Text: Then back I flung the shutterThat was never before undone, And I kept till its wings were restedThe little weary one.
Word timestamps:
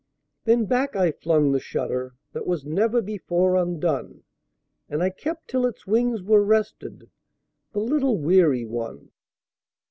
Then 0.45 0.65
back 0.65 0.95
I 0.95 1.11
flung 1.11 1.51
the 1.51 1.59
shutterThat 1.59 2.47
was 2.47 2.65
never 2.65 3.03
before 3.03 3.55
undone, 3.55 4.23
And 4.89 5.03
I 5.03 5.11
kept 5.11 5.47
till 5.47 5.67
its 5.67 5.85
wings 5.85 6.23
were 6.23 6.43
restedThe 6.43 7.07
little 7.75 8.17
weary 8.17 8.65
one. 8.65 9.11